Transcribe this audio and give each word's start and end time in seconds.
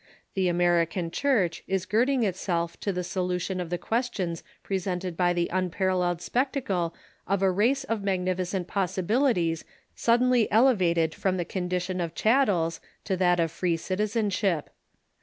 The 0.33 0.49
Amer 0.49 0.83
ican 0.83 1.11
Church 1.11 1.63
is 1.67 1.85
girding 1.85 2.23
itself 2.23 2.75
to 2.79 2.91
the 2.91 3.03
solution 3.03 3.59
of 3.61 3.69
the 3.69 3.77
questions 3.77 4.41
presented 4.63 5.15
by 5.15 5.31
the 5.31 5.47
unparalleled 5.53 6.23
spectacle 6.23 6.95
of 7.27 7.43
a 7.43 7.51
race 7.51 7.83
of 7.83 8.01
mag 8.03 8.25
nificent 8.25 8.65
possibilities 8.65 9.63
suddenly 9.93 10.51
elevated 10.51 11.13
from 11.13 11.37
the 11.37 11.45
condition 11.45 12.01
of 12.01 12.15
chattels 12.15 12.81
to 13.03 13.15
that 13.17 13.39
of 13.39 13.51
free 13.51 13.77
citizenship. 13.77 14.71